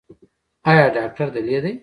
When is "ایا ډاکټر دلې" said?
0.69-1.57